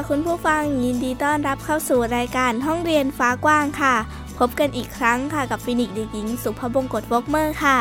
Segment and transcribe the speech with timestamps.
[0.00, 3.94] ค่ะคุณผู้ฟังยินดีต้อนรับเข้าสู่รายการห้องเรียนฟ้ากว้างค่ะ
[4.38, 7.78] พบกันอีกครั้งค่ะกับฟินิกเด็กหญิงสุภบงกตวอกเมอร์ค่ะ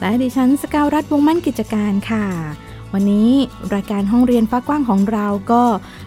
[0.00, 2.24] และดิฉันสกาวรัฐวงมั่นกิจการค่ะ
[2.94, 3.30] วันนี้
[3.74, 5.62] รายการห้องเรียนฟ้ากว้างของเราก็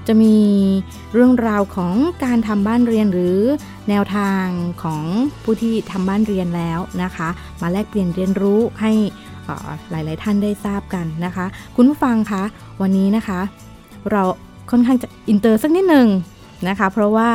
[0.08, 0.36] จะมี
[1.14, 1.94] เรื่องราวของ
[2.24, 3.40] การทำบ้านเรียนหรือ
[3.90, 4.46] แนวทาง
[4.84, 5.04] ของ
[5.44, 7.30] ผู้ที่ทำบ้านเรียนแล้วนะคะ
[7.62, 8.92] มาแลกเปลี่ยนเรียนรู้ให้
[9.90, 11.46] หลาย ๆ ท่านได้ทราบกันนะคะ
[11.76, 12.44] คุณผู้ฟังคะ
[12.82, 13.40] วันนี้นะคะ
[14.12, 14.24] เรา
[14.70, 16.08] ค่อนข้างจะอินเตอร์สักนิดหนึ่ง
[16.68, 17.32] นะคะ เพราะว่า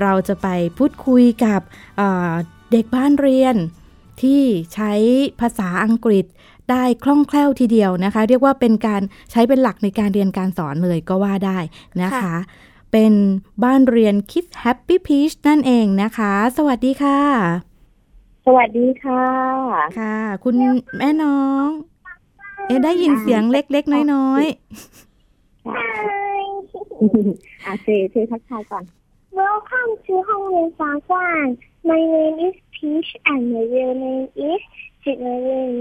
[0.00, 1.60] เราจะไปพูดคุยกับ
[2.72, 3.56] เด็กบ้านเรียน
[4.22, 4.42] ที่
[4.74, 4.92] ใช้
[5.40, 6.24] ภาษาอังกฤษ
[6.70, 11.58] ได้คล่องแคล่วทีเดียวนะคะ เรียกว่าเป็นการใช้เป็นหลักในการเรียนการสอนเลยก็ว่าได้
[12.02, 12.34] นะคะ
[12.92, 13.12] เป็น
[13.64, 17.20] บ้านเรียน Kids Happy Peach นั่นเองนะคะ สวัสดีค่ะ
[18.46, 19.24] สวัสดีค่ะ
[19.98, 20.54] ค่ะ คุณ
[20.98, 21.66] แม่น้อง
[22.66, 24.56] เอ๊ได้ยินเสียงเล็กๆ น้อยๆ
[27.66, 28.84] อาเซเซทักทายก่อน
[29.40, 31.46] Welcome to ห้องเรียนฟ้ากว้าง
[31.88, 34.62] My name is Peach and my real name is
[35.02, 35.74] Jignarin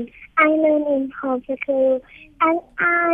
[0.48, 1.94] I learn in public school
[2.48, 2.60] and
[3.08, 3.14] I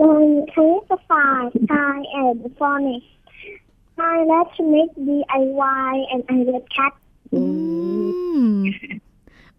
[0.00, 1.42] learn classify
[1.92, 3.08] I and phonics
[4.12, 6.92] I like to make DIY and I love cat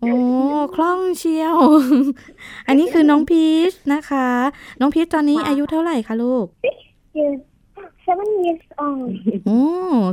[0.01, 0.13] โอ้
[0.75, 1.57] คล่องเชียว
[2.67, 4.27] อันนี้คือน้องพีชนะคะ
[4.79, 6.45] น้องพีชตอนนี้อายุเท่าไหร่คะลูก
[8.07, 9.11] seven years old
[9.45, 9.61] โอ้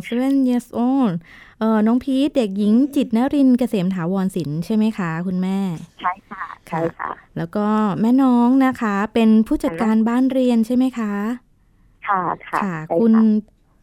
[0.09, 1.15] seven years old
[1.61, 5.59] เออน้องพีชเด็กหญิงจิตนรินเกษมถาวรศิลป์ใช่ไหมคะ คุณแม่
[6.01, 7.67] ใช่ค่ะใช่ค่ะ แล้วก็
[8.01, 11.13] แม่น้องนะคะ เป็นผู้จัดการบ้านเรียนใช่ไหมคะ
[12.09, 13.13] ค่ะค่ะค่ะคุณ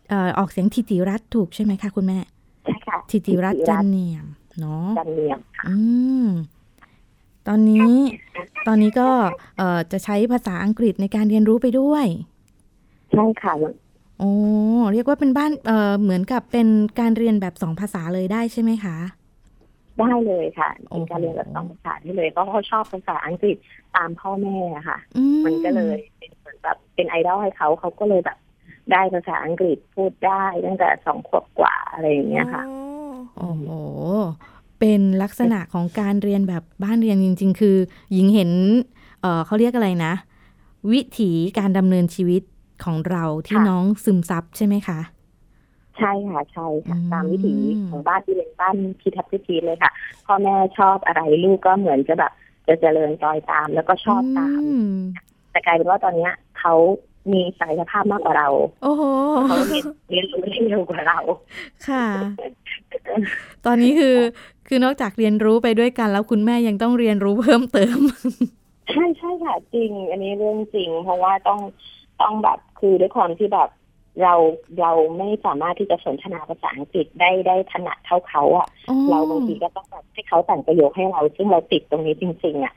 [0.09, 2.19] เอ่อออกเสียงทิติรัตถูกใช่ไหมคะคุณแม่
[2.65, 4.25] ใช่ค่ะ ทิติรัตจันเนียม
[4.59, 5.75] เนาะจันเนียมค่ะอื
[6.23, 6.25] ม
[7.47, 7.93] ตอนนี้
[8.67, 9.09] ตอนนี้ก็
[9.57, 12.05] เอ่อจะใช้ภาษาอังกฤษในการเรียนรู้ไปด้วย
[13.11, 13.53] ใช่ค่ะ
[14.21, 14.33] โอ้
[14.93, 16.67] เรียกว่าเป็นบ้านเอ่อเหมือนกับเป็น
[16.99, 18.97] การเรียนแบบสองภาษาเลยได้ใช่ไหมคะ
[19.99, 23.57] ได้เลยค่ะเป็นการเรียนแบบสองภาษาได้เลยเพราะเขาชอบภาษาอังกฤษ
[23.95, 24.57] ตามพ่อแม่
[24.89, 24.97] ค่ะ
[25.45, 28.37] มันก็เลยเป็นเหมือนแบบเป็นไอดอลให้เขาเขาก็เลยแบบ
[28.91, 32.63] ได้ภาษาอังกฤษพูดได้ตั้งแต่สองขวบกว่าอะไรอย่างเงี้ยค่ะ
[33.37, 33.65] โอ้โห
[34.79, 37.77] เป็นลักษณะของการเรียนแบบบ้านเรียนจริง ๆ คือ
[38.13, 38.51] หญิงเห็น
[39.21, 40.13] เออเขาเรียกอะไรนะ
[40.91, 42.41] วิถีการดำเนินชีวิต
[42.85, 44.99] ของเราที่น้องซึมซับใช่ไหมคะ
[45.97, 47.53] ใช่ค่ะใช่ค่ะตามวิถี
[47.89, 49.91] ของบ้านที่เป็นบ้านพีทับพิทีเลยค่ะ
[50.25, 52.31] พ่อแม่ชอบอะไรลูกก็เหมือนจะแบบ
[52.67, 54.61] จะเจริญจอยตามแล้วก็ชอบตาม
[55.51, 56.73] แต่กลายเป็นว่าตอนเนี้ยเขา
[57.33, 58.49] มีศักยภาพมากกว่าเรา
[58.83, 59.03] โอ้โห
[59.47, 59.57] เขา
[60.09, 61.19] เรียนรู้ได้เร็วกว่าเรา
[61.87, 62.05] ค่ะ
[63.65, 64.17] ตอนนี้คือ
[64.67, 67.99] คือนอกจากเรียนรู้ไปด้วยกัน แล้วคุณแม่ยังต้องเรียนรู้เพิ่มเติม
[68.91, 71.59] ใช่ใช่ค่ะจริง อันนี้เรื่องจริง เพราะว่าต้อง
[72.21, 73.69] ต้องแบบคือด้วยความที่แบบ
[74.21, 74.33] เรา
[74.81, 78.67] เราไม่สามารถที่จะสนทนาภาษาอังกฤษได้ได้ถนัดเท่าเขาอะ
[79.09, 82.73] เราบางทีก็ต้องแบบให้เขาแต่งประโยคให้เรา ซึ่งเราติดตรงนี้จริง ๆ อะ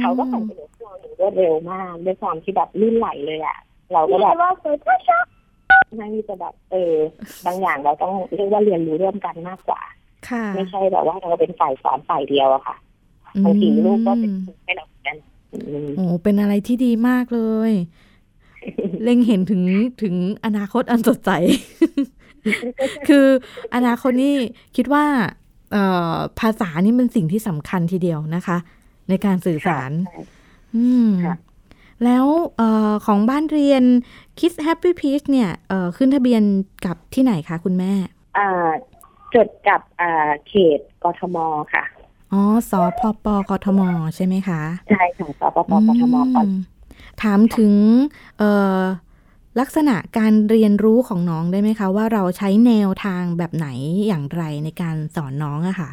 [0.00, 3.58] เขาก็แต่งประโยคให้เราอย่างรวดเร็วมาก ด้วยความที่แบบลื่นไหลเลยอะ
[3.92, 4.50] เราก็แบบว่า
[5.96, 6.94] ไม่จะแบบเออ
[7.46, 9.80] บางอย่างเราต้องเรียกว่าเรียนรู้ร่วมกันมากกว่า
[10.54, 12.76] ไม่ใช่แบบว่าเราเป็นฝ่ายสอนฝ่ายเดียวอะค่ะ
[13.44, 14.30] บางทีลูกก็เป็น
[14.64, 15.16] ให้เราเหมือนกัน
[15.96, 17.72] โอ้เป็นอะไรที่ดีมากเลย
[19.02, 19.62] เล็งเห็นถึง
[20.02, 21.30] ถึงอนาคตอันสดใส
[23.08, 23.26] คือ
[23.74, 24.36] อนาคตนี่
[24.76, 25.04] คิดว่า
[26.40, 28.56] ภาษานี่เป็นสิ่งที่สำคัญทีเดียวนะคะ
[29.08, 29.90] ในการสื่อสาร
[30.74, 31.10] อืม
[32.04, 32.26] แล้ว
[32.60, 33.82] ออของบ้านเรียน
[34.38, 35.50] Kids Happy Peach เนี่ย
[35.96, 36.42] ขึ้นทะเบียน
[36.86, 37.92] กับที่ไหนคะคุณแม่
[39.34, 39.80] จดกับ
[40.48, 41.36] เขตกทม
[41.74, 41.84] ค่ะ
[42.32, 43.80] อ๋อสอพปกทม
[44.16, 46.16] ใช่ไหมคะ ใช่ค่ะสอพปกทม
[47.22, 47.74] ถามถึง
[49.60, 53.68] ลักษณะการเรียนรู้ของน้องได้ไหมคะ ว่าเราใช้แนวทางแบบไหน
[54.06, 55.90] อย่างไรในการสอนน้องอะค่ะ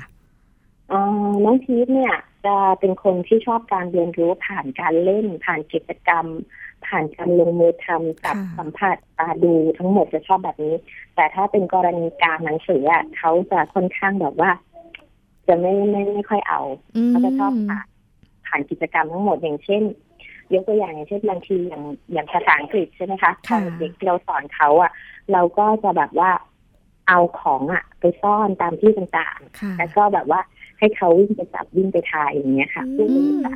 [1.43, 2.15] น้องพีทเนี่ย
[2.45, 6.25] จะเป็นคนที่ชอบการเรียนรู้ผ่านการเล่น ผ่านกิจกรรม
[6.87, 10.75] ผ่านการลงมือทำกับสัมผัสตาดูทั้งหมดจะชอบแบบนี้
[11.15, 14.51] แต่ถ้าเป็นกรณีการหนังสืออะเขาจะค่อนข้างแบบว่า
[15.47, 16.61] จะไม่ไม่ไม่ค่อยเอา
[17.07, 17.85] มเขาจะชอบผ่าน
[18.45, 19.83] ผ่านกิจกรรมทั้งหมดอย่างเช่น
[20.53, 21.83] ยกตัวอย่างอย่างเช่นบางทีอย่าง
[22.13, 24.91] อย่างภาษาอังกฤษใช่ไหมคะตอนเด็กที่เราสอนเขาอะ
[25.33, 26.31] เราก็จะแบบว่า
[27.07, 30.39] เอาของอะ ไปซ่อนตามที่ต่างค่ะๆแล้วก็แบบว่า
[30.79, 33.55] ให้เขาวิ่งไปจับวิ่งไปทายอย่างเงี้ยค่ะอืมพูดเป็นภาษา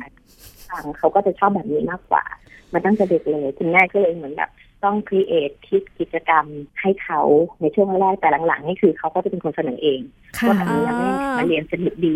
[0.70, 2.24] ต่างเขาก็จะชอบแบบนี้มากกว่า
[2.72, 4.50] มาตั้งแต่เด็กเลยคุณแม่ก็เลยเหมือนแบบ
[4.84, 6.46] ต้องครีเอทคิดกิจกรรม
[6.80, 7.20] ให้เขา
[7.60, 10.00] ในช่วงแรกๆแต่หลังๆนี่คือเขาก็จะเป็นคนเสนอเอง
[10.38, 12.14] ค่ะว่าแบบนี้นะแม่มาเรียนสนุกดี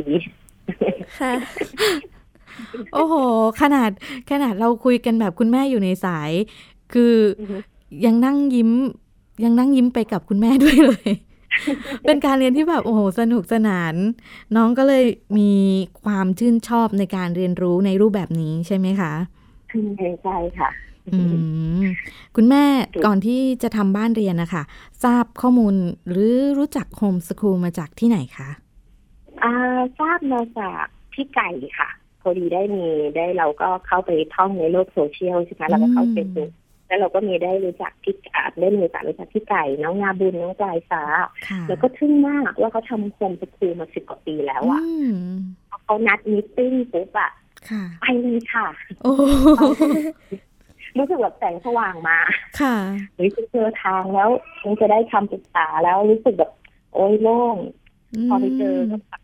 [1.20, 1.32] ค่ะ
[2.92, 3.14] โอ้โห
[3.60, 3.90] ขนาด
[4.30, 6.30] ขนาดเราคุยกันแบบคุณแม่อยู่ในสาย
[6.92, 7.58] คือออฮึ
[8.04, 8.70] ยังนั่งยิ้ม
[9.44, 11.10] ยังนั่งยิ้มไปกับคุณแม่ด้วยเลย
[12.04, 13.94] เป็นการเรียนที่แบบโอ้โหสนุกสนาน
[14.56, 15.04] น้องก็เลย
[15.38, 15.52] มี
[16.04, 19.12] ความชื่นชอบในการเรียนรู้ในรูปแบบนี้ใช่ไหมคะ
[19.68, 20.70] ใช่ใช่ค่ะ
[21.12, 21.18] อื
[21.78, 21.82] ม
[22.36, 22.64] คุณแม่
[23.06, 24.62] ก่อนที่จะทำบ้านเรียนนะคะ
[25.04, 25.74] ทราบข้อมูล
[26.08, 28.50] หรือรู้จักโฮมสคูลมาจากที่ไหนคะ
[29.42, 29.52] อ่า
[29.98, 31.48] ทราบมาจากพี่ไก่
[31.78, 31.88] ค่ะ
[32.26, 32.86] พอดีได้มี
[33.16, 36.50] ได้เราก็เข้าไปท่องในโลกโซเชียลใช่ไหมเราก็เข้าอืมเฟซบุ๊ก
[36.86, 41.02] แล้วเราก็มีได้รู้จักพี่อ่าได้มีโอกาสรู้จักพี่ไก่ น้องนาบุญน้องปลายฟ้า
[41.48, 45.16] ค่ะแล้วก็ทึ่งมากว่าเขาทำ homeschool มาสิบกว่าปีแล้วอะอืม
[45.68, 47.30] พอเขานัด meeting ปุ๊บอะ
[47.70, 48.66] ค่ะไปเลยค่ะ
[49.02, 49.12] โอ้
[50.98, 52.18] รู้สึกแบบแสงสว่างมา
[52.60, 52.76] ค่ะ
[53.16, 54.30] เฮ้ยเจอทางแล้ว
[54.64, 56.52] มันจะได้คำปรึกษาแล้วรู้สึกแบบ
[56.94, 57.56] โอ้ยโล่ง
[58.28, 59.22] พอไปเจอก็แบบ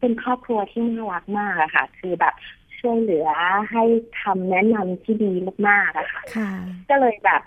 [0.00, 2.34] เป็นครอบครัวที่น่ารักมากอะค่ะ คือแบบ
[2.80, 3.28] ช่วยเหลือ
[3.70, 3.84] ให้
[4.22, 5.32] คำแนะนำที่ดี
[5.68, 6.50] มากๆอะค่ะค่ะ
[6.90, 7.42] ก็เลยแบบ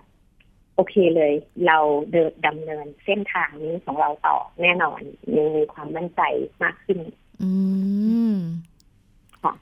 [0.75, 1.33] โอเคเลย
[1.67, 1.77] เรา
[2.11, 5.01] เดินดำเนินเส้นทางนี้ของเราต่อแน่นอน
[5.33, 6.21] มีมีความมั่นใจ
[6.63, 6.99] มากขึ้น
[7.41, 7.51] อื
[8.31, 8.33] ม
[9.43, 9.53] ค่ะ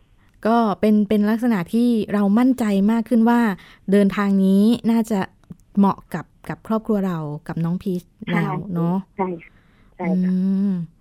[0.48, 3.42] ก็เป็นเป็นลักษณะที่เรามั่นใจมากขึ้นว่า
[3.92, 5.20] เดินทางนี้น่าจะ
[5.78, 7.18] เหมาะกับกับครอบครัวเรา
[7.48, 8.02] กับน้องพีช
[8.34, 9.54] แล้วเนาะใช่ค่ะ
[9.96, 10.34] ใช่อืค่ะ
[10.70, 10.97] ม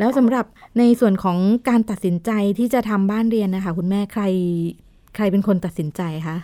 [0.00, 0.46] แล้วสำหรับ
[0.78, 1.38] ในส่วนของ
[1.68, 4.22] การตัดสินใจที่จะทำบ้านเรียนนะคะ คุณแม่ใคร
[5.16, 6.36] ใครเป็นคนตัดสินใจคะ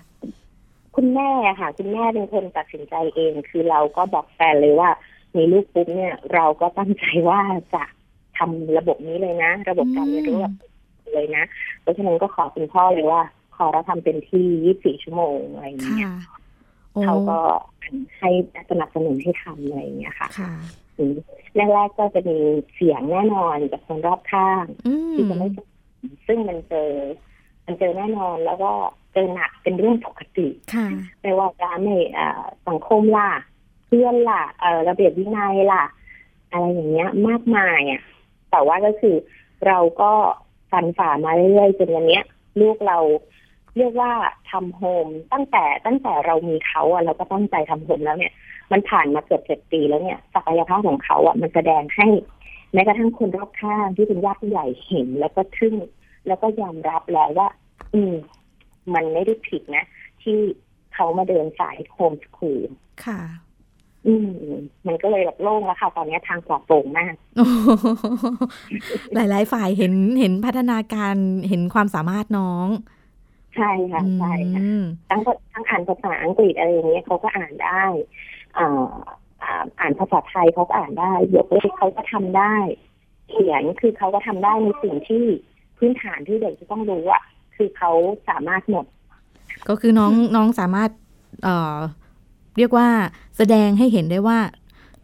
[0.96, 4.90] คุณแม่อะค่ะ คุณแม่เป็นคนตัดสินใจเอง คือเราก็บอกแฟนเลยว่า
[5.36, 7.40] มีลูกปุ๊บเนี่ย เราก็ตั้งใจว่า
[7.74, 7.82] จะ
[8.38, 10.54] ทำระบบนี้เลยนะ ระบบการเรียนรู้แบบ
[11.14, 11.44] เลยนะ
[11.80, 13.22] เพราะฉะนั้นก็ขอคุณพ่อเลยว่า
[13.56, 16.14] ขอเราทำเป็นที่ 24 ชั่วโมงอะไรอย่างค่ะเงี้ย
[16.92, 17.38] โอ้เขาก็
[18.18, 18.30] ให้
[18.70, 20.85] สนับสนุนให้ทำอะไรอย่างเงี้ยค่ะค่ะอืม
[21.56, 22.38] แรกๆก็จะมี
[22.74, 25.48] เสียงแน่นอนจากคนรอบข้างอืมที่จะไม่
[26.26, 26.90] ซึ่งมันเจอ
[27.66, 28.72] มันเจอแน่นอนแล้วก็
[29.12, 30.86] เจอหนักเป็นเรื่องปกติค่ะ
[31.20, 33.30] ไม่ว่าจะในเอ่อสังคมล่ะ
[33.86, 35.84] เพื่อนล่ะเอ่อระเบียบวินัยล่ะ
[36.50, 38.02] อะไรอย่างเงี้ย มากมายอะ
[38.50, 39.16] แต่ว่าก็คือ
[39.66, 40.12] เราก็
[40.70, 42.24] ฟันฝ่ามาเรื่อยๆจนวันเนี้ย
[42.60, 42.98] ลูกเรา
[43.76, 44.12] เรียกว่า
[44.50, 48.32] ทำโฮมตั้งแต่ตั้งแต่เรามีเขาอะเราก็ตั้งใจทำโฮมแล้วเนี่ย
[48.72, 52.06] มันผ่านมาเกือบเจ็ดปีแล้วเนี่ยศักยภาพของเขาอะมันแสดงให้
[52.72, 55.74] แม้กระทั่งคนรอบข้างที่เป็นญาติผู้ใหญ่เห็น แล้วก็ทึ่ง
[56.26, 57.48] แล้วก็ยอมรับแล้วว่า
[57.94, 58.14] อืม
[58.94, 59.84] มันไม่ได้ผิดนะ
[60.22, 60.38] ที่
[60.94, 62.70] เขามาเดินสายโฮมสคูล
[63.04, 63.20] ค่ะ
[64.06, 64.30] อืม
[64.86, 67.68] มันก็เลยแบบโล่งแล้วค่ะ ตอนนี้ทางปลอดโปร่งมากโอ้โห
[69.14, 71.14] หลาย ๆ ฝ่ายเห็นเห็นพัฒนาการ
[71.48, 72.68] เห็นความสามารถน้อง
[73.56, 75.20] ใช่ค่ะใช่ค่ะอืมทั้ง
[75.52, 77.84] ทั้งอ่านภาษาอังกฤษอะไรอย่างเงี้ยเขาก็อ่านได้
[78.58, 78.68] อ่า
[79.42, 82.54] อ่าอ่านภาษาไทยเขาก็อ่านได้ยกเลขเขาก็ทำได้
[83.30, 85.24] เขียนคือเขาก็ทำได้ในสิ่งที่
[85.78, 87.22] พื้นฐานที่เด็กจะต้องรู้อะ
[87.56, 87.90] คือเขา
[88.28, 88.86] สามารถหมด
[89.68, 90.90] ก็คือน้องน้องสามารถ
[91.42, 91.76] เอ่อ
[92.58, 92.88] เรียกว่า
[93.36, 94.38] แสดงให้เห็นได้ว่า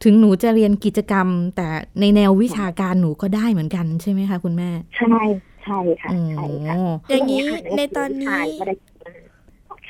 [0.05, 1.69] ถึงหนูจะเรียนกิจกรรม แต่
[2.01, 5.17] ในแนววิชาการหนูก็ได้เหมือนกันใช่ไหมคะคุณแม่ ใช่
[5.65, 6.77] ใช่ค่ะโอ้ใช่ค่ะ
[7.11, 7.41] อย่างนี้
[7.77, 8.75] ในตอนนี้ก็ได้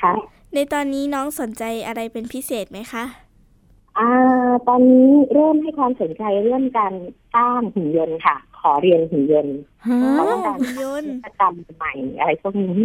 [0.01, 0.13] ค่ะ
[0.55, 3.03] ในตอนนี้น้องสนใจอะไรเป็นพิเศษไหมคะ
[3.99, 4.09] อ่า
[4.67, 6.93] ตอนนี้เริ่มให้ความสนใจเรื่องการ
[7.35, 9.55] สร้างหุ่นยนต์ค่ะ ขอเรียนหุ่นยนต์
[9.87, 12.75] ฮะเขาต้องการหุ่นยนต์กิจกรรมใหม่อะไรพวกนี้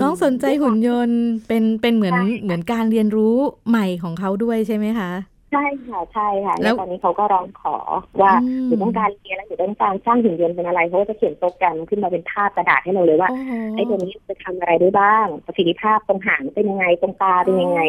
[0.00, 3.36] น้องสนใจหุ่นยนต์เป็นเป็นเหมือนเหมือนการเรียนรู้
[3.68, 5.10] ใหม่ของเขาด้วยใช่ไหมคะ
[5.52, 7.76] ใช่ค่ะใช่ค่ะแล้แล้ววตอนนี้เขาก็ร้องขอ
[8.22, 17.80] ว่าอืมหนูต้องการเรียนแล้วหนูต้องการสร้างหุ่นยนต์เป็นอะไรเขาก็จะเขียนโปรแกรมขึ้นมาเป็นภาพกระดาษให้เราเลยว่าโอ้โหไอ้ตัวนี้จะทำอะไรได้บ้าง ประสิทธิภาพตรงหางเป็นยังไงตรงตาเป็นยังไง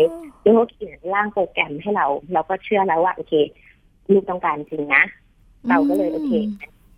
[0.42, 3.34] แล้วเขาเขียนร่างโปรแกรมให้เรา เราก็เชื่อแล้วว่าโอเค
[4.12, 5.04] ลูกต้องการจริงนะ
[5.70, 6.32] เราก็เลยโอเค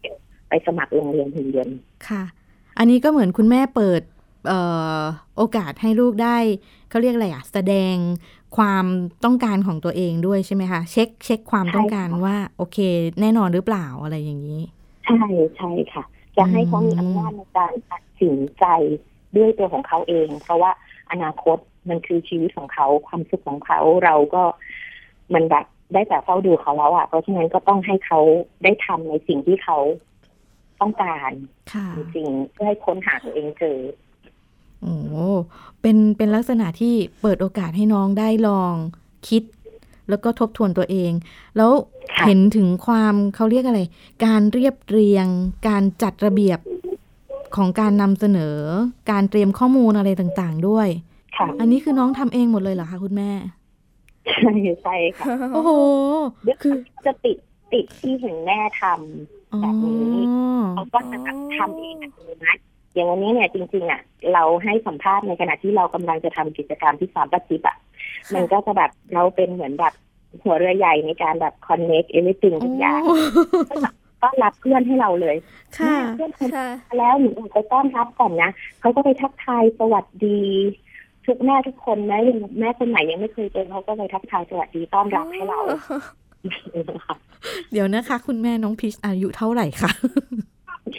[0.01, 0.15] เดี๋ยว
[0.50, 2.24] ไปสมัครโรงเรียนหุ่นยนต์ค่ะ
[2.77, 4.14] อันนี้ก็เหมือนคุณแม่เปิดเอ่อ
[5.38, 6.38] โอกาสให้ลูกได้
[6.90, 7.96] เขาเรียกอะไรอะแสดง
[8.58, 8.86] ความ
[9.25, 12.78] ต้องการของตัวเองด้วยใช่ไหมคะ เช็คเช็คความต้องการว่าโอเค
[13.22, 14.62] แน่นอนหรือเปล่าอะไรอย่างนี้
[15.06, 15.24] ใช่
[15.58, 16.04] ใช่ค่ะ
[16.38, 18.66] จะให้เขามีอำนาจในการตัดสินใจ
[19.36, 20.72] ด้วยตัวของเขาเอง เพราะว่า
[21.12, 21.58] อนาคต
[21.90, 24.44] มันคือชีวิตของเขาความสุขของเขาเราก็
[25.34, 28.20] มันแบบได้แต่เฝ้าดูเขาแล้วอะเพราะฉะนั้นก็ต้องให้เขา
[28.64, 29.78] ได้ทำในสิ่งที่เขา
[30.82, 31.32] ต้องการ
[31.74, 33.78] ค่ะจริงๆเพื่อให้ค้นหาตัวเองเจอ
[34.82, 34.94] โอ้
[35.82, 38.74] เป็นเป็นลักษณะที่เปิดโอกาสให้น้องได้ลอง
[39.29, 39.44] คิด
[40.10, 41.12] แล้วก็ทบทวนตัวเอง
[41.58, 41.72] แล้ว
[42.15, 43.82] ค่ะเห็นถึงความเขาเรียกอะไร
[44.25, 45.27] การเรียบเรียง
[45.67, 46.60] การจัดระเบียบ
[47.55, 48.58] ของการนำเสนอ
[49.12, 50.88] การเตรียมข้อมูลอะไรต่างๆ ด้วย
[51.38, 53.32] ค่ะอันนี้คือน้องทำเองหมดเลยเหรอคะคุณแม่
[54.32, 54.51] ใช่
[54.82, 55.72] ใช่ค่ะโอ้โห
[56.62, 56.74] คือ
[57.05, 57.38] จะติด
[57.74, 60.24] ติดที่เห็นแม่ทำอ๋อแบบนี้
[60.75, 62.62] เขาก็จะแบบทำเองอัตโนมัติ
[62.96, 64.02] อย่างวันนี้เนี่ยจริงๆอะ
[64.34, 67.82] เราให้สัมภาษณ์ในขณะที่เรากำลังจะทำกิจกรรมที่สามปฏิบัติ
[68.36, 69.94] มันก็จะแบบเราเป็นเหมือนแบบ
[70.44, 73.02] หัวเรือใหญ่ในการแบบ connect everything ทุกอย่าง
[74.22, 75.36] ก็รับเพื่อนให้เราเลย
[75.78, 80.42] ค่ะแม่เพื่อนคนค่ะแล้วหนูไปต้อนรับก่อนนะเขาก็ไปทักทายสวัสดี
[81.25, 82.18] ทุกแม่ทุกคนแม้
[82.60, 85.60] แม่คนไหนยังไม่เคยเจอเขาก็ไปทักทายสวัสดีต้อนรับให้เรา
[87.72, 89.92] เดี๋ยวนะคะ คุณแม่น้องพีชอายุเท่าไหร่คะ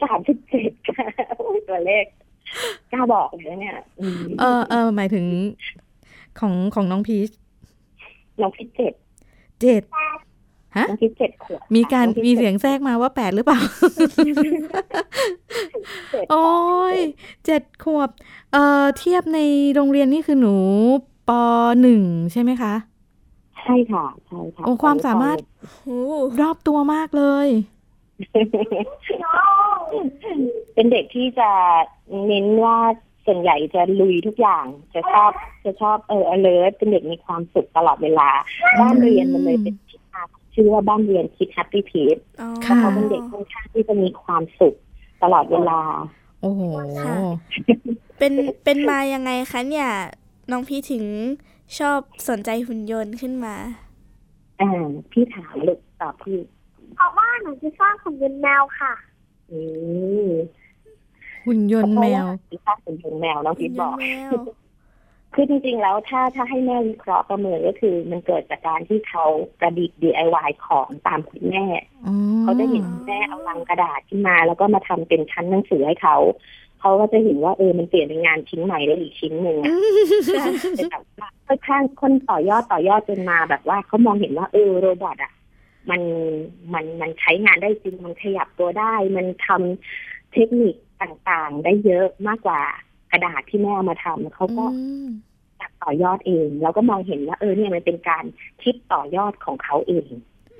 [0.02, 2.04] สามสิบเจ็ดค่ะโอ้ยตัวเลข
[2.92, 5.24] กล้าบอกเลยนะเนี่ยอืมเออเออหมายถึง
[6.38, 7.30] ของของน้องพีช
[8.40, 8.92] น้องพิเจ็ด
[9.60, 9.82] เจ็ด
[10.76, 13.60] ฮะน้องพิเจ็ดขวบมีการน้องพิมีจ็ดเสียงแทรกมาว่าแปดหรือเปล่า
[16.12, 16.46] เจ็ดโอ้
[16.94, 16.96] ย
[17.44, 18.10] เจ็ดขวบ
[18.52, 19.38] เอ่อเทียบใน
[19.74, 20.56] โรงเรียนนี่คือหนู
[21.28, 21.30] ป.
[21.80, 22.02] หนึ่ง
[22.32, 22.74] ใช่ไหมคะ
[23.60, 25.38] ใช่ค่ะ ใช่ค่ะโอ้ความสามารถ
[25.82, 26.00] โอ้
[26.40, 27.48] รอบตัวมากเลย
[30.74, 31.50] เป็นเด็กที่จะ
[32.26, 32.78] เน้นว่า
[33.26, 35.30] ส่วนใหญ่จะลุยทุกอย่าง จะชอบ
[35.64, 38.28] จะชอบเออ alert เป็นเด็กมีความสุขตลอดเวลา
[38.80, 44.74] บ้านเรียนมันเลยเป็นที่มาของชื่อว่าบ้านเรียน Kids Happy Peace อ๋อค่ะเขาเป็นเด็กค่อนข้างที่จะมีความสุข
[45.22, 45.80] ตลอดเวลา
[46.42, 46.62] โอ้โห
[47.02, 47.14] ค่ะ
[48.18, 48.32] เป็น
[48.64, 49.88] เป็นมายังไงคะเนี่ย
[50.50, 51.04] น้องพี่ถึง
[51.78, 53.56] ชอบสนใจหุ่นยนต์ขึ้นมา
[54.60, 56.38] อ่าพี่ถามลูกตอบพี่
[56.96, 58.92] เพราะว่าหนูจะสร้างหุ่นยนต์แมวค่ะ
[59.50, 59.60] อื
[60.28, 60.30] ม
[61.46, 64.32] หุ่นยนต์แมวพี่ชอบเป็นหุ่นแมวน้องพีทบอกแมว
[65.34, 69.24] คือจริงๆแล้วถ้าถ้าให้แม่วิเคราะห์ประเมินก็คือ มันเกิดจากการที่เขา
[69.58, 71.64] ประดิษฐ์ DIY ของตามคุณแม่
[72.06, 76.16] อ๋อเขาจะเห็นคุณแม่เอาลังกระดาษขึ้นมา แล้วก็มาทำเป็นชั้นหนังสือให้เขา
[76.80, 79.70] เขาก็จะเห็นว่าเออมันเปลี่ยนเป็นงานชิ้นใหม่ได้อีกชิ้นหนึ่งอะ
[80.76, 85.32] เป็นแบบว่าค่อนข้างคนต่อยอดต่อยอดจนมาแบบว่าเขามองเห็นว่าเออโรบอทอะ
[85.90, 86.02] มัน
[86.74, 92.60] มันมันใช้งานได้จริงมันขยับตัวได้ มันทำเทคนิคต่างๆ ได้เยอะมากกว่า
[93.12, 95.08] กระดาษที่แม่เอามาทำเขาก็อืม
[95.58, 98.24] อยากต่อยอดเองแล้วก็มองเห็นว่าเออเนี่ยมันเป็นการ
[98.62, 100.06] คิดต่อยอดของเขาเอง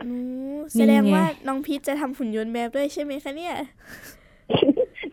[0.05, 0.11] อื
[0.57, 3.55] มแสดงว่าน้องพีชจะทำหุ่นยนต์แบบด้วยใช่ไหมคะเนี่ย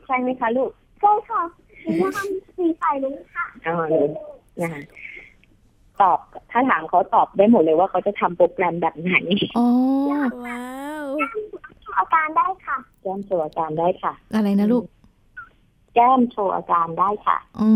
[0.05, 1.41] ใช่ไหมคะลูกใช่ค่ะ
[1.81, 4.07] หนูจะทำสีใสลุงค่ะอ๋อเลย
[4.61, 4.81] นะคะ
[6.01, 6.19] ตอบ
[6.51, 9.13] ถ้าถามเขาตอบได้หมดเลยว่าเขาจะทำโปรแกรมแบบไหน
[9.57, 9.67] อ๋อ
[10.45, 10.63] ว้า
[11.03, 11.05] ว
[11.99, 14.83] อาการได้ค่ะ แก้มโชว์อาการได้ค่ะ อะไรนะลูก
[15.95, 17.69] แก้มโชว์อาการได้ค่ะอ๋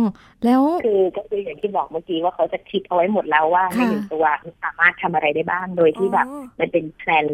[0.00, 0.04] อ
[0.44, 7.26] แล้วคือก็คืออย่างที่บอกเมื่อกี้ว่าเขาจะคิดเอาไว้หมดแล้วว่าในค่ะหนึ่งตัวมันสามารถทำอะไรได้บ้างโดยที่แบบอ๋อมันเป็นแผน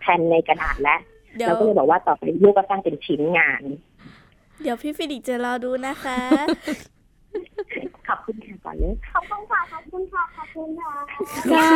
[0.00, 1.00] แผนในกระดาษแล้ว
[1.36, 3.62] เดี๋ยวเราก็เลยบอกว่าต่อไปลูกก็สร้างเป็นชิ้นงาน
[4.62, 6.18] เดี๋ยวพี่ฟิลิกจะรอดูนะคะ
[8.08, 10.92] ขอบคุณค่ะก่อนเลยขอบคุณค่ะขอบคุณค่ะขอบคุณค่ะ
[11.52, 11.70] ค่ะ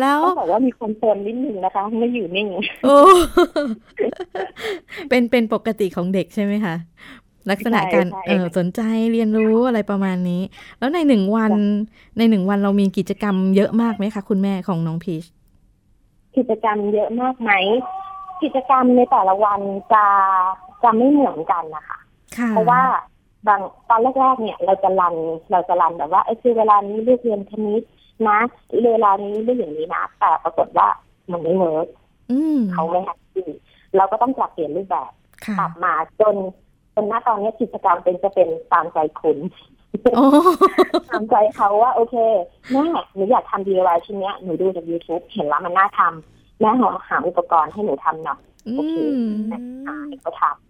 [0.00, 2.48] แล้วต้องบอกว่ามีคนโซนนิดนึงนะคะไม่อยู่นิ่ง
[2.84, 2.98] โอ้
[5.08, 6.74] เป็นเป็นปกติของเด็กใช่ไหมคะ
[7.50, 8.80] ลักษณะการใช่เออสนใจ
[9.12, 10.42] เรียนรู้อะไรประมาณนี้
[10.78, 11.52] แล้วในหนึ่งวัน
[12.18, 15.24] ในหนึ่งวันเรามีกิจกรรมเยอะมากไหมคะ คุณแม่ของน้องพีช
[16.36, 17.50] กิจกรรมเยอะมากไหม
[18.42, 19.60] กิจกรรมในแต่ละวัน
[19.92, 20.04] จะ
[20.82, 21.98] จะไม่เหมือนกันนะคะ
[22.38, 22.82] ค่ะเพราะว่า
[23.46, 25.14] บางตอนแรกๆเนี่ย เราจะรัน
[25.52, 27.82] เราจะรันแบบว่าไอ้ยคือเวลานี้ลูกเรียนคณิต
[28.28, 28.38] นะ
[28.92, 30.88] เวลานี้ลูกอย่างนี้นะแต่ปรากฏว่า
[31.30, 31.88] มันไม่ work
[32.30, 33.48] อืมเขาไม่ happy
[33.96, 35.10] เราก็ต้องปรับเปลี่ยนรูปแบบ
[35.44, 36.36] ค่ะปรับมาจน
[36.94, 39.38] จนณตอนนี้กิจกรรมเป็นจะเป็นตามใจคุณ
[40.16, 40.24] โอ้
[41.10, 42.16] ตามใจเขาว่าโอเค
[42.70, 42.82] แม่
[43.14, 50.69] หนูอยากทำ DIY ชิ้นเนี้ยหนูดูจาก YouTube เห็นแล้วมันน่าทำแม่หาหาอุปกรณ์ให้หนูทำหน่อยอืโอเคมแม่หาให้เขาทำ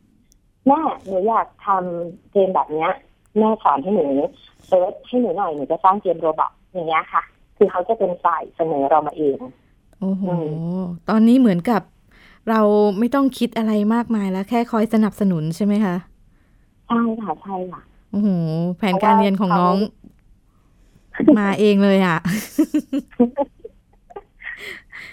[0.71, 2.91] แม่หนูอยากทำเกมแบบเนี้ย
[3.39, 4.07] แม่สอนให้หนู
[4.67, 7.23] search ให้หนูหน่อยหนูจะสร้างเกม robot อย่างเงี้ยค่ะ
[7.57, 9.39] คือเขาจะเป็นฝ่ายเสนอเรามาเอง
[10.01, 10.35] โอ้โหอื
[11.09, 11.83] ตอนนี้เหมือนกับ
[12.51, 12.61] เรา
[12.99, 15.97] ไม่ต้องคิดอะไรมากมายแล้ว แค่คอยสนับสนุนใช่ไหมคะ
[16.89, 18.29] ใช่ค่ะใช่ค่ะโอ้โห
[18.77, 19.77] แผนการเรียนของน้อง
[21.39, 22.19] มาเองเลยอะ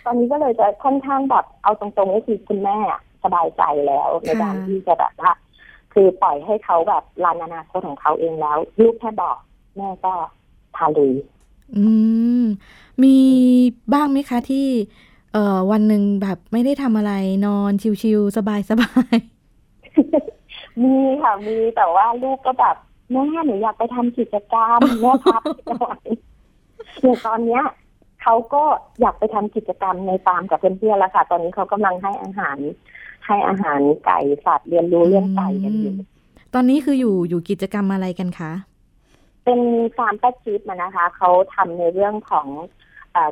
[0.06, 5.32] ตอนนี้ก็เลยจะค่อนข้างแบบเอาตรงๆก็คือคุณแม่อะสบายใจแล้วในการค่ะที่จะแบบว่า
[6.00, 9.38] คือปล่อยให้เขาแบบรันอนาคตของเขาเองแล้ว ลูกแค่บอก
[9.76, 10.14] แม่ก็
[10.76, 11.14] พาลุย
[11.76, 11.86] อื
[12.42, 12.44] ม
[13.04, 13.16] มี
[13.94, 14.68] บ้างไหมคะที่
[15.34, 17.14] เอ่อวันหนึ่งแบบไม่ได้ทำอะไร
[17.46, 18.40] นอนชิวๆส
[18.82, 22.76] บายๆมีค่ะมีแต่ว่าลูกก็แบบ
[23.12, 26.02] แม่หนูอยากไปทำกิจกรรมแม่พักหน่อย
[27.02, 27.64] เนี่ยตอนเนี้ย
[28.22, 28.64] เขาก็
[29.02, 32.58] อยากไปทำกิจกรรมในฟาร์มกับเพื่อนๆแล้วค่ะ ตอนนี้เขากำลังให้อาหาร
[33.28, 35.96] ให้อาหารไก่สัตว์เรียนรู้เรื่องไก่กันอยู่
[36.54, 38.52] ตอนนี้คืออยู่อยู่กิจกรรมอะไรกันคะ
[39.46, 39.60] เป็น
[39.98, 42.48] ฟาร์มแป๊ชิปมานะคะ เขาทำในเรื่องของ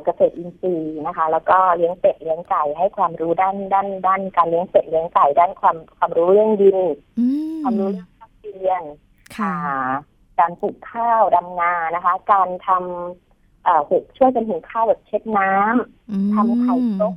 [0.04, 6.78] เกษตรอินทรีย์นะคะ แล้วก็เลี้ยงเป็ดเลี้ยงไก่ให้ความรู้ด้านด้าน ด้านการเลี้ยงเป็ดเลี้ยงไก่ด้านความความรู้เรื่องดิน
[7.62, 8.82] ความรู้เรื่องข้าวเรียน
[10.38, 17.14] การปลูกข้าวดำนานะคะ การทำหุบช่วยกันหุงข้าวแบบเช็ดน้ำทำไข่ต้ม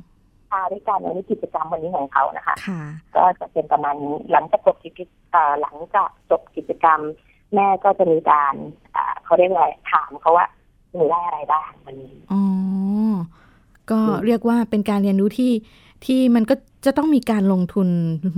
[0.50, 2.56] พาด้วยกันในกิจกรรมวันนี้ของเขานะคะ
[3.16, 5.00] ก็จะเป็นประมาณนี้หลังจากจบกิจ
[5.60, 7.00] หลังจากจบกิจกรรม
[7.54, 8.54] แม่ก็จะมีการ
[9.24, 10.46] เขาเรียกว่าถามเขาว่า
[10.94, 12.42] หนูได้อะไรบ้างวันนี้อ๋อ
[13.90, 15.52] ก็เรียกว่าเป็นการเรียนรู้ที่
[16.04, 16.54] ที่มันก็
[16.84, 17.88] จะต้องมีการลงทุน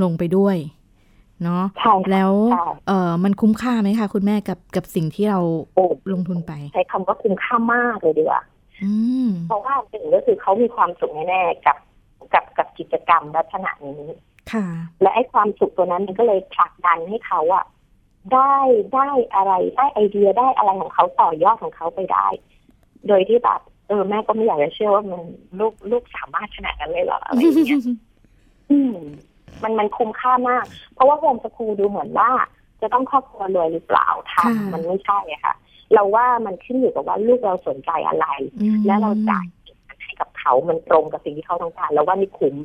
[0.02, 0.56] ลงไปด้วย
[1.44, 1.64] เนาะ
[2.12, 2.32] แล้ว
[2.88, 5.40] เออมันคุ้มค่าไหมคะคุณแม่กับกับสิ่งที่เรา
[6.12, 8.42] ลงทุนไป ใช้คำว่าคุ้มค่ามากเลยดีกว่า
[9.48, 11.76] เพราะว่าหนึ่งก็คือเขามีความสุขแน่ๆกับ
[12.34, 14.02] กับกับกิจกรรมลักษณะนี้
[14.52, 14.66] ค่ะ
[15.00, 17.64] และไอ้ความสุขตัวนั้นมันก็เลยผลักดันให้เขาอะ
[18.34, 18.56] ได้
[18.94, 22.26] ได้อะไรได้ไอเดียได้อะไรของเขาต่อยอดของเขาไปได้
[23.08, 25.22] โดยที่แบบเออแม่ก็ไม่อยากจะเชื่อว่ามัน
[25.58, 27.80] ลูกลูกสามารถขนาดนั้นเลยเหรออะไรอย่างเงี้ย
[28.70, 28.96] อืม
[29.62, 32.30] มันมันคุ้มค่ามาก เพราะว่าโฮมสคูลดูเหมือนว่า
[32.80, 35.54] จะต้องครอบครัวรวยหรือเปล่าทำมันไม่ใช่อะค่ะ
[35.94, 38.26] เราว่ามันขึ้นอยู่กับว่าลูกเราสนใจอะไร
[38.86, 39.46] และเราจ่าย
[40.12, 42.56] ให้กับเขา มันตรงกับสิ่งที่เขาต้องการ แล้วว่านี่คุ้ม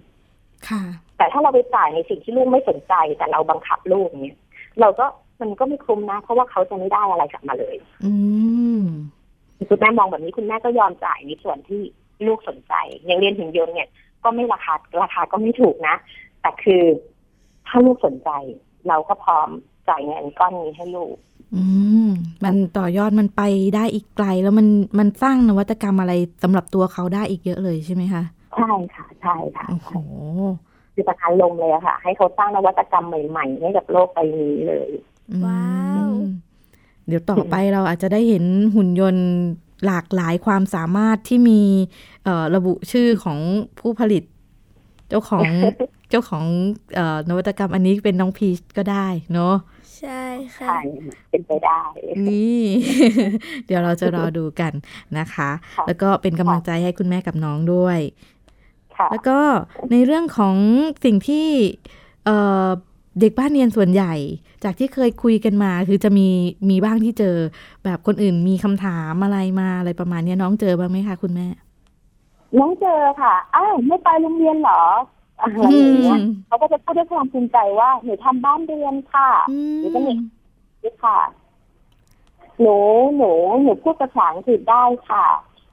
[0.70, 0.82] ค่ะ
[1.18, 4.38] แต่ถ้าเราไปจ่ายในสิ่งที่ลูกไม่สนใจ แต่เราบังคับลูกเนี่ย
[4.82, 5.06] เราก็
[5.42, 7.76] มันก็ไม่คุ้มนะ เพราะว่าเขาจะไม่ได้อะไรกลับมาเลย
[8.06, 8.14] อื
[8.80, 8.84] ม
[9.70, 11.82] คุณแม่มองแบบนี้คุณแม่ก็ยอมจ่ายในส่วนที่
[12.28, 12.74] ลูกสนใจ
[13.06, 13.90] อย่างเรียนถึงยนต์เนี่ย
[14.24, 15.96] ก็ไม่ราคาราคาก็ไม่ถูกนะ
[16.42, 16.84] แต่คือ
[17.68, 18.30] ถ้าลูกสนใจ
[18.88, 19.50] เราก็พร้อม
[19.90, 21.16] จ่ายเงินก้อนนี้ให้ลูก
[21.56, 21.64] อื
[22.08, 22.10] ม
[22.44, 23.42] มันต่อยอดมันไป
[23.76, 24.68] ได้อีกไกล แล้วมัน
[25.00, 28.24] มันสร้างนวัตกรรมอะไรสำหรับตัวเขาได้อีกเยอะเลยใช่ไหมคะ
[28.58, 29.92] ใช่ค่ะใช่ค่ะโอ้โห
[30.94, 34.90] คือประทานลมเลยค่ะ ให้เขาสร้างนวัตกรรมใหม่ๆให้กับโลกใบนี้เลย
[35.46, 35.68] ว้า
[36.08, 36.12] ว
[37.08, 38.44] เดี๋ยวต่อไปเราอาจจะได้เห็น
[38.76, 39.28] หุ่นยนต์
[39.86, 41.62] หลากหลายความสามารถที่มี
[42.56, 43.40] ระบุชื่อของ
[43.80, 44.24] ผู้ผลิต
[45.10, 45.46] เจ้าของ
[46.10, 46.44] เจ้าของ
[47.30, 49.56] นวัตกรรมอันนี้เป็นน้องพีชก็ได้เนาะ
[49.98, 50.24] ใช่
[50.58, 50.76] ค่ะ
[51.30, 51.82] เป็นไปได้
[52.28, 52.64] นี่
[53.66, 54.74] เดี๋ยวเราจะรอดูกัน
[55.18, 55.50] นะคะ
[55.88, 58.00] แล้วก็เป็นกำลังใจให้คุณแม่กับน้องด้วย
[59.12, 59.40] แล้วก็
[59.92, 60.56] ในเรื่องของ
[61.06, 61.48] สิ่งที่
[63.20, 64.14] เด็กบ้านเรียนส่วนใหญ่
[64.64, 66.28] จากที่เคยคุยกันมา คือจะมี
[66.70, 67.36] มีบ้างที่เจอ
[67.84, 71.48] แบบคนอื่นมีคำถามอะไรมาอะไรประมาณนี้น้องเจอบ้างไหมคะคุณแม่
[72.58, 74.84] น้องเจอค่ะ อ้าวไม่ไปโรงเรียนเหรอ
[75.40, 79.30] อะไรอย่างเงี้ยเขาก็จะพูดด้วยความภูมิใจว่าหนูทำบ้านเรียนค่ะ
[79.80, 81.20] หรือก็นี่ค่ะ
[82.62, 82.78] หนู
[83.18, 83.32] หนู
[83.62, 85.26] หนูพูดภาษาอังกฤษได้ค่ะ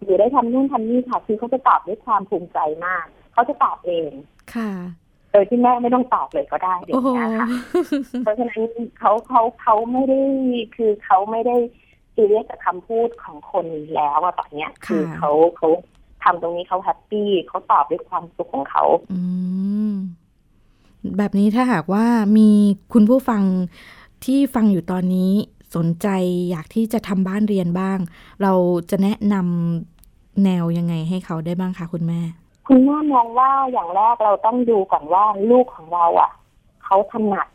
[0.02, 4.10] หรือได้ทำนู่นทำนี่ค่ะ คือเขาจะตอบด้วยความภูมิใจมาก เขาจะตอบเอง
[4.54, 4.70] ค่ะ
[5.32, 7.48] โดยที่แม่ไม่ต้องตอบเลยก็ได้เด็กนะคะ
[8.24, 8.62] เพราะฉะนั้น
[8.98, 10.20] เขาเขาเขาไม่ได้
[10.76, 11.56] คือเขาไม่ได้
[12.14, 15.68] ซีเรียสกับคำพูดของคนแล้วอะตอนเนี้ยคือเขาเขา
[16.24, 19.20] ทำตรงนี้เขา happy เขาตอบด้วยความสุขของเขา อื
[19.90, 19.92] ม
[21.16, 22.04] แบบนี้ถ้าหากว่า
[22.38, 22.50] มี
[22.92, 23.42] คุณผู้ฟัง
[24.24, 25.32] ที่ฟังอยู่ตอนนี้
[25.74, 26.08] สนใจ
[26.50, 27.98] อยากที่จะทำบ้านเรียนบ้าง
[28.42, 28.52] เรา
[28.90, 32.20] จะแนะนำแนวยังไงให้เขาได้บ้างคะคุณแม่
[32.68, 36.30] คุณแม่มองว่าอย่างแรกเราต้องดูก่อนว่าลูกของเราอะ่ะ
[36.84, 37.48] เขาถนัด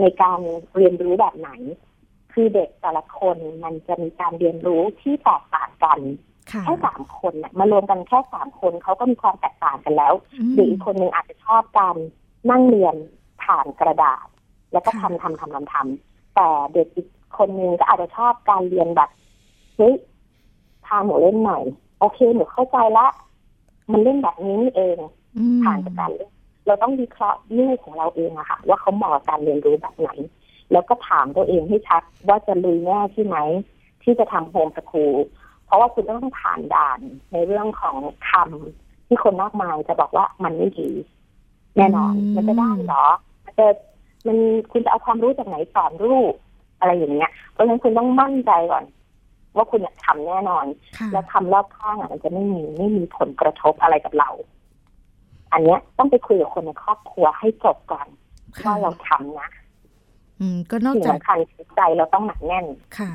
[0.00, 0.40] ในการ
[0.76, 1.50] เรียนรู้แบบไหน
[2.32, 5.98] คือเด็กแต่ละคนมันจะมีการเรียนรู้ที่แตกต่างกัน
[6.64, 10.12] แค่สามคนเนี่ยมารวมกันแค่สามคนเขาก็มีความแตกต่างกันแล้ว
[10.54, 11.96] เด็กอีกคนหนึ่งอาจจะชอบการ
[12.50, 12.96] นั่งเรียน
[13.42, 14.26] ผ่านกระดาษ
[14.72, 19.10] แล้วก็ทำทำทำทำทำแต่เด็กอีกคนหนึ่งก็อาจจะชอบการเรียนแบบ
[19.76, 19.94] เฮ้ย
[20.84, 21.58] พาหนูเล่นใหม่
[21.98, 23.06] โอเคหนูเข้าใจละ
[23.92, 24.98] มันเล่นแบบนี้นี่เอง
[25.64, 26.30] ผ่านจากการเล่น
[26.66, 30.10] เราต้องวิเคราะห์ลูกของเราเองอะค่ะ ว่าเขาเหมาะกับการเรียนรู้แบบไหน
[30.72, 33.36] แล้วก็ถามตัวเองให้ชัดว่าจะลุยแน่ใช่ไหม
[34.02, 35.16] ที่จะทำโฮมสคูล
[35.72, 37.00] ราะว่าคุณต้องผ่านด่าน
[37.32, 37.96] ในเรื่องของ
[38.28, 40.90] คำที่คนมากมายจะบอกว่ามันไม่ดี
[41.76, 43.06] แน่นอน มันจะได้เหรอ
[43.58, 43.66] จะ
[44.26, 44.38] มัน
[44.72, 46.32] คุณจะเอาความรู้จากไหนสอนลูก
[46.78, 48.84] อะไรอย่างเงี้ย เพราะฉะนั้นคุณต้องมั่นใจก่อน
[49.56, 50.66] ว่าคุณอยากทำแน่นอน
[51.12, 54.30] แล้วทำรอบข้างมันจะไม่มีไม่มีผลกระทบอะไรกับเรา
[55.52, 58.06] อันเนี้ยต้องไปคุยกับคนในครอบครัวให้จบก่อน
[58.64, 59.50] ว่าเราทำนะ
[60.40, 61.38] อืมก็นอกจากสำคัญ
[61.76, 62.66] ใจเราต้องหนักแน่น
[62.98, 63.10] ค่ะ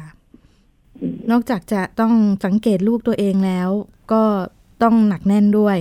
[1.31, 2.13] นอกจากจะต้อง
[2.45, 3.69] สังเกตลูกตัวเองแล้ว
[4.11, 4.23] ก็
[4.83, 5.77] ต้องหนักแน่นด้วย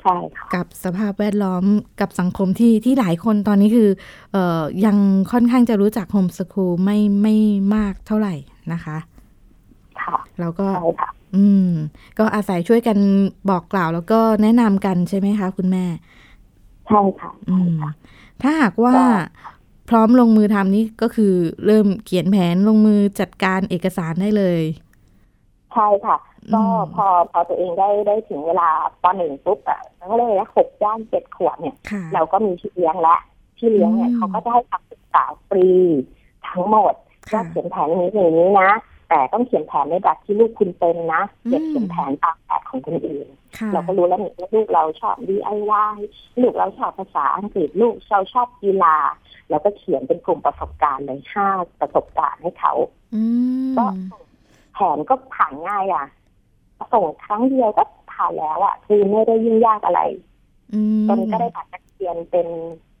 [0.00, 1.64] ใช่ค่ะกับสภาพแวดล้อม
[2.00, 3.88] กับสังคมที่ที่หลายคนตอนนี้คือ
[4.32, 4.96] เอ่อยัง
[5.32, 7.36] ค่อนข้างจะรู้จักโฮมสคูลไม่ไม่
[7.74, 8.34] มากเท่าไหร่
[8.72, 8.96] นะคะ
[10.00, 11.66] ค่ะเราก็ใช่ค่ะอืม
[12.18, 12.98] ก็อาศัยช่วยกัน
[13.50, 15.84] บอกกล่าวแล้วก็แนะนำกันใช่ไหมคะ คุณแม่
[16.86, 17.90] ใช่ค่ะ อืใช่มค่ะ
[18.42, 19.02] ถ้าหากว่าก็
[19.90, 21.34] พร้อมลงมือทำนี่ก็คือ
[21.66, 24.62] เริ่มเขียนแผนลงมือจัดการเอกสารได้เลย
[25.72, 26.16] ใช่ค่ะ
[26.54, 28.68] ก็อืมพอพอตัวเองได้ได้ถึงเวลา
[29.02, 33.16] ปหนึ่งปุ๊บอะก็เลยนะหกย่างเจ็ดขวบเนี่ยค่ะเราก็มีพี่เลี้ยงและ
[33.56, 35.68] พี่เลี้ยงเนี่ยอืมเขาก็ได้คำปรึกษาฟรี
[36.48, 36.94] ทั้งหมด
[37.30, 38.70] ค่ะว่าเขียนแผนอย่างนี้อย่างนี้นะ
[39.10, 45.96] แต่ต้องเขียนแผนในแบบที่ลูกคุณเป็นนะอย่าอืมเขียนแผนตามแบบของคนอื่นค่ะเราก็รู้แล้วนี่ว่าลูกเราชอบ DIY
[46.40, 48.96] ลูกเราชอบภาษาอังกฤษลูกเราชอบกีฬา
[49.50, 51.46] เราก็เขียนเป็นกลุ่มประสบการณ์เลยห้า
[51.80, 52.72] ประสบการณ์ให้เขา
[53.14, 53.22] อื
[53.70, 53.84] มก็
[54.74, 56.06] แผนก็ผ่านง่ายอะ
[56.92, 60.00] ส่งครั้งเดียวก็ผ่านแล้วอะคือไม่ได้ยุ่งยากอะไร
[60.74, 62.46] อืมตอนนี้ก็ได้บัตรนักเรียนเป็น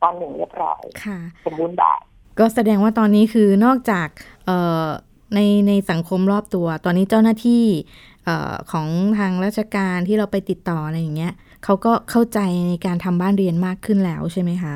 [0.02, 2.00] ตอนหนึ่งเรียบร้อยค่ะสมบูรณ์แบบ
[2.38, 4.08] ก็แสดงว่าตอนนี้คือนอกจาก
[4.46, 4.86] เอ่อ
[5.34, 7.64] ในในสังคมรอบตัว ตอนนี้เจ้าหน้าที่
[8.24, 8.86] เอ่อของ
[9.18, 11.32] ทางราชการที่เราไปติดต่ออะไรอย่างเงี้ย
[11.64, 12.38] เขาก็เข้าใจ
[12.68, 14.74] ในการทำบ้านเรียนมากขึ้นแล้วใช่ไหมคะ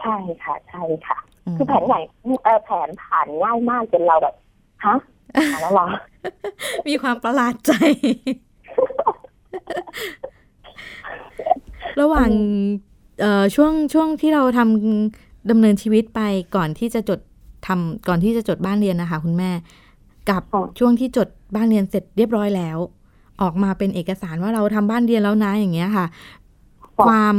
[0.00, 1.18] ใช่ค่ะใช่ค่ะ
[1.54, 2.00] มคือแผนใหญ่
[2.44, 4.34] เออแผนผ่านง่ายมากจนเราแบบ
[4.84, 4.94] ฮะ
[5.54, 5.86] มาแล้วเหรอ
[6.88, 7.72] มีความประหลาดใจ
[12.00, 12.30] ระหว่าง
[13.20, 16.20] เอ่อช่วงช่วงที่เราทำดำเนินชีวิตไป
[16.56, 17.20] ก่อนที่จะจด
[17.66, 19.50] ทำก่อนที่จะจดบ้านเรียนนะคะ คุณแม่
[20.28, 22.78] กับค่ะช่วงที่จดบ้านเรียนเสร็จเรียบร้อยแล้ว
[23.42, 26.06] ออกมาเป็นเอกสารว่าเราทำบ้านเรียนแล้วนะอย่างเงี้ยค่ะ
[27.06, 27.36] ความ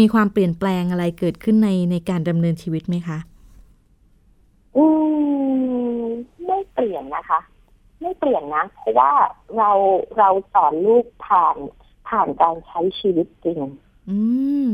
[0.00, 3.18] มีความเปลี่ยนแปลงอะไรเกิดขึ้นในในการดำเนินชีวิตไหมคะ
[4.76, 4.84] อื
[5.98, 6.04] ม
[6.46, 7.40] ไม่เปลี่ยนนะคะ
[8.00, 9.12] ไม่เปลี่ยนนะ เพราะว่า
[9.56, 9.70] เรา
[10.18, 11.56] เราสอนลูกผ่าน
[12.08, 13.60] ผ่านการใช้ชีวิตจริง
[14.10, 14.18] อื
[14.68, 14.70] ม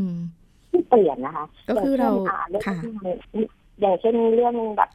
[0.71, 2.79] ไม่เปลี่ยนนะคะก็คือเราย่งช่นอ่เรื่องค่ะ
[3.81, 4.91] อย่างเช่นเรื่องแบบ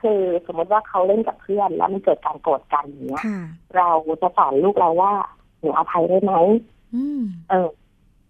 [0.00, 3.40] คือสมมติว่าเขาเล่นกับเพื่อนแล้วมันเกิดการโกรธกันอย่างเงี้ยค่ะ
[3.76, 3.88] เรา
[4.22, 5.12] จะสอนลูกเราว่า
[5.60, 6.32] หนูอภัยได้ไหม
[6.94, 7.68] อืมเออ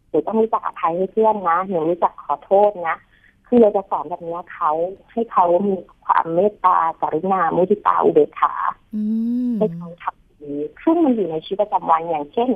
[0.08, 2.96] หนูต้องรู้จักอภัยให้เพื่อนนะหนูรู้จักขอโทษนะ
[3.46, 4.70] คือเราจะสอนแบบเนี้ยเขา
[5.12, 8.52] ให้เขามีความเมตตากรุณามุทิตาอุเบกขา
[8.94, 9.02] อื
[9.50, 12.50] มให้เขาทำอย่างนี้ซึ่งมันอยู่ในชีวิตประจำวันอย่างเช่น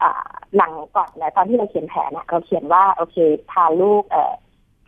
[0.00, 3.16] อ่าหลังก่อนนะตอนที่เราเขียนแผนอะเราเขียนว่า โอเค
[3.50, 4.34] พาลูกเอ่อ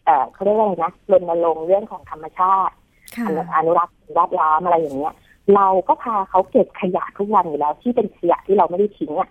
[0.09, 2.75] เอ่อเขาเรียกว่าอะไรนะรณรงค์เรื่องของธรรมชาติ
[3.17, 5.15] ค่ะอนุอนุรักษ์สิ่งแวดล้อมอะไรอย่างเงี้ย
[5.55, 9.31] เราก็พาเขาเก็บขยะทุกวันอยู่แล้ว ที่เป็นขยะที่เราไม่ได้ทิ้งอะ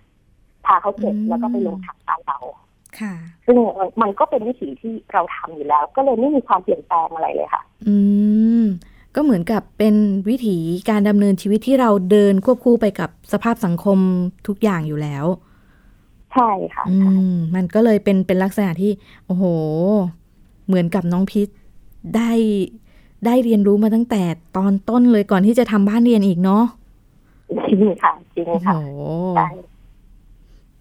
[0.65, 2.39] พาเขาเก็บแล้วก็ไปลงถังบ้านเรา
[2.99, 3.13] ค่ะ
[3.45, 3.57] ซึ่ง
[4.01, 7.95] มันก็เป็นวิถีที่เราทำอยู่แล้ว ก็เลยไม่มีความเปลี่ยนแปลงอะไรเลยค่ะ อื
[8.61, 8.63] ม
[9.15, 9.95] ก็เหมือนกับเป็น
[10.29, 10.57] วิถี
[10.89, 13.99] การดำเนินชีวิตที่เราเดินควบคู่ไปกับสภาพสังคม
[14.47, 15.25] ทุกอย่างอยู่แล้ว
[16.33, 16.95] ใช่ค่ะอื
[17.33, 18.91] มมันก็เลยเป็นเป็นลักษณะที่
[19.25, 19.43] โอ้โห
[20.67, 21.47] เหมือนกับน้องพิษ
[22.15, 22.31] ได้
[23.25, 24.23] ได้เรียนรู้มาตั้งแต่
[24.57, 26.63] ตอนต้นเลยก่อนที่จะทำบ้านเรียนอีกเนาะ
[27.67, 28.75] จริงค่ะจริงโอ้โหค่ะ
[29.37, 29.47] ใช่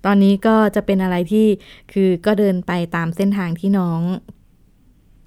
[0.05, 1.47] ตอนนี้ก็จะเป็นอะไรที่
[1.93, 4.01] คือก็เดินไปตามเส้นทางที่น้อง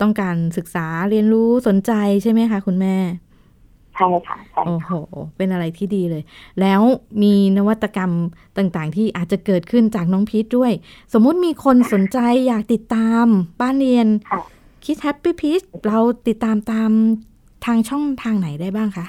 [0.01, 1.91] ต้องการศึกษาเรียนรู้สนใจ
[2.23, 2.95] ใช่ไหมคะ คุณแม่
[3.99, 4.91] ใช่ค่ะใช่โอ้โห
[5.37, 6.23] เป็นอะไรที่ดีเลย
[6.61, 6.81] แล้ว
[7.23, 8.11] มีนวัตกรรม
[8.57, 10.71] ต่างๆ ที่อาจจะเกิดขึ้นจากน้องพีทด้วย
[11.13, 13.25] สมมุติมีคนสนใจอยากติดตาม
[13.61, 14.41] บ้านเรียนค่ะ
[14.85, 16.91] คิดแฮปปี้พีชเราติดตามตาม
[17.65, 19.07] ทางช่องทางไหนได้บ้างคะ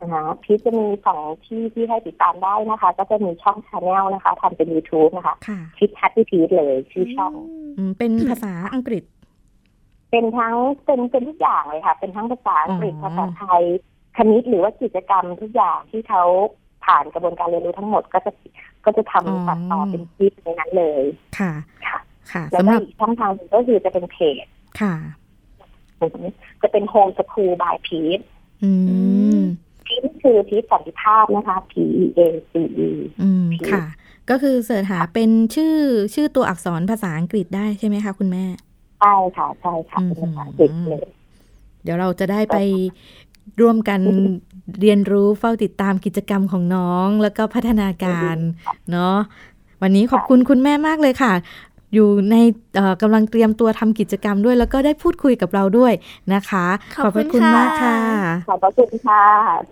[0.00, 7.32] นะคะพีชจะมีสองที่ที่ให้ติดตามได้นะคะ ก็จะมีช่องชาแนลนะคะทำเป็น YouTube นะคะค่ะพีชแฮปปี้พีชเลยชื่อช่อง
[7.78, 9.04] อืมเป็นภาษาอังกฤษ
[10.10, 10.54] เป็นทั้ง
[10.84, 13.62] เป็นเป็นทุกอย่างเลยค่ะ เป็นทั้งภาษาอังกฤษอ๋อภาษาไทย
[14.16, 16.24] คณิตหรือว่ากิจกรรมทุกอย่างที่เขา
[16.84, 18.32] ผ่านกระบวนการเรียนรู้ทั้งหมดก็จะ
[18.84, 21.04] ก็จะทำตัดต่อเป็นคลิปในนั้นเลย
[21.38, 21.52] ค่ะ
[21.86, 21.98] ค่ะ
[22.32, 24.46] ค่ะแล้วสำหก็รับอีกช่องทางหนึ่งก็คือจะเป็นเพจ
[24.80, 24.94] ค่ะ
[26.62, 28.20] จะเป็นโฮมสคูลบายพีช
[28.64, 28.72] อื
[29.38, 29.40] ม
[29.86, 31.72] พีชคือพีชสันติภาพนะคะ P
[32.02, 32.20] E A
[32.50, 32.52] C
[32.86, 32.90] E
[33.22, 33.84] อืมพีชค่ะ
[34.30, 35.76] ก็คือเสิร์ชหาเป็นชื่อ
[36.14, 38.44] ชื่อตัวอักษรภาษาอังกฤษได้ใช่ไหมคะคุณแม่
[39.00, 41.06] ใช่ค่ะ ใช่ค่ะเป็นภาษาอังกฤษเลย
[41.82, 42.58] เดี๋ยวเราจะได้ไป
[43.60, 44.00] ร่วมกัน
[44.80, 48.36] เรียนรู้เฝ้าติดตามกิจกรรมของน้อง แล้วก็พัฒนาการ
[48.90, 49.16] เนาะ
[49.82, 51.32] วันนี้ขอบคุณคุณแม่มากเลยค่ะ
[51.94, 52.36] อยู่ใน
[52.76, 55.92] เอ่อกำลังเตรียมตัวทำกิจกรรมด้วย แล้วก็ได้พูดคุยกับเราด้วย
[56.34, 59.22] นะคะ ขอบพระคุณมากค่ะค่ะขอบพระคุณค่ะ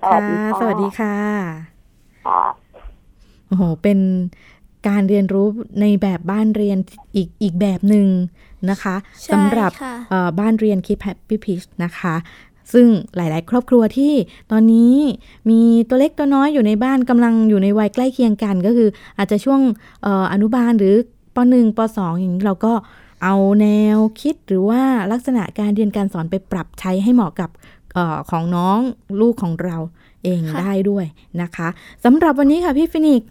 [0.00, 1.14] สวัสดีค่ะค่ะสวัสดีค่ะ
[2.26, 2.42] ค่ะ
[3.46, 3.98] โอ้โหเป็น
[4.88, 5.46] การเรียนรู้
[5.80, 6.78] ในแบบบ้านเรียน
[7.16, 8.08] อีกอีกแบบหนึ่ง
[8.70, 12.14] นะคะใช่สำหรับค่ะเอ่อบ้านเรียน Keep Happy Peace นะคะ
[12.74, 14.12] ซึ่งหลาย ๆ ครอบครัวที่
[14.50, 14.94] ตอนนี้
[15.50, 19.60] มีตัวเล็กตัวน้อยอยู่ในบ้านกำลังอยู่ในวัยใกล้เคียงกัน ก็คืออาจจะช่วง
[20.04, 20.94] อออนุบาลหรือ
[21.36, 22.72] ป .1 ป .2 อย่างนี้เราก็
[23.24, 27.50] เอาแนวคิดหรือว่าลักษณะการเรียนการสอนไปปรับใช้ให้เหมาะกับ
[27.96, 28.78] ออของน้อง
[29.20, 29.76] ลูกของเรา
[30.24, 31.04] เองได้ด้วย
[31.42, 31.68] นะคะ
[32.04, 33.22] สำหรับวันนี้ค่ะพี่ฟินิก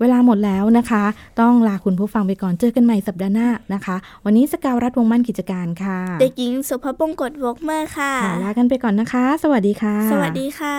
[0.00, 1.04] เวลาหมดแล้วนะคะ
[1.40, 10.76] ต้องลาคุณผู้ฟังไปก่อนเจอกันใหม่สัปดาห์หน้านะคะ วันนี้สกาวรัฐวงมั่นกิจการค่ะเด็กหญิงสุภบงกตวกเมอร์ค่ะค่ะลากันไปก่อนนะคะ สวัสดีค่ะ สวัสดีค่ะ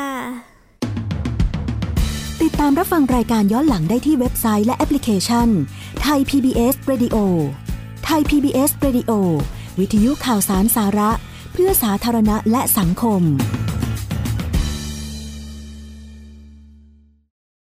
[2.41, 5.47] ติดตามรับฟังรายการย้อนหลังได้ที่เว็บไซต์และแอปพลิเคชัน
[6.01, 7.17] ไทย PBS Radio
[8.05, 9.11] ไทย PBS Radio
[9.79, 11.11] วิทยุข่าวสารสาระ
[11.53, 13.21] เพื่อสาธารณะและสังคม